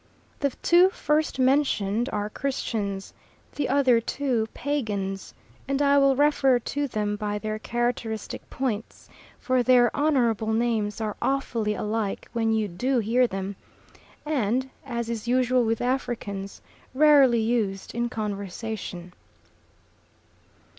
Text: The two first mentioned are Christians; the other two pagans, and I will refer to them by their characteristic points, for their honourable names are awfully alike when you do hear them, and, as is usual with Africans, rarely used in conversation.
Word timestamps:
The 0.39 0.49
two 0.63 0.89
first 0.89 1.37
mentioned 1.37 2.09
are 2.11 2.27
Christians; 2.31 3.13
the 3.53 3.69
other 3.69 4.01
two 4.01 4.47
pagans, 4.51 5.35
and 5.67 5.79
I 5.79 5.99
will 5.99 6.15
refer 6.15 6.57
to 6.57 6.87
them 6.87 7.15
by 7.15 7.37
their 7.37 7.59
characteristic 7.59 8.49
points, 8.49 9.09
for 9.37 9.61
their 9.61 9.95
honourable 9.95 10.53
names 10.53 11.01
are 11.01 11.15
awfully 11.21 11.75
alike 11.75 12.27
when 12.33 12.51
you 12.51 12.67
do 12.67 12.97
hear 12.97 13.27
them, 13.27 13.57
and, 14.25 14.71
as 14.87 15.07
is 15.07 15.27
usual 15.27 15.63
with 15.63 15.81
Africans, 15.81 16.63
rarely 16.95 17.39
used 17.41 17.93
in 17.93 18.09
conversation. 18.09 19.13